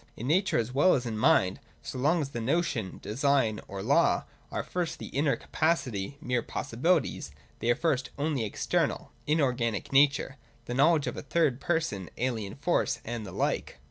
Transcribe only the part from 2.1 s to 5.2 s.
as the notion, design, or law are at first the